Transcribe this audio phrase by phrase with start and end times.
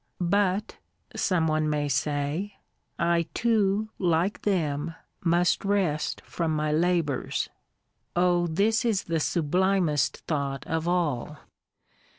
[0.01, 0.77] c But'—
[1.15, 2.55] some one may say
[2.97, 7.49] —(I too, like them, must rest from my labours.'
[8.15, 8.47] Oh!
[8.47, 10.91] this is the sublimest thought of iThi: in.
[10.91, 11.37] all!